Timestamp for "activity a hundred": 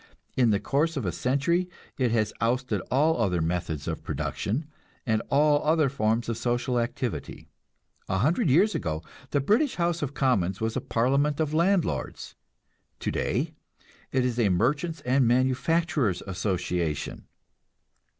6.79-8.49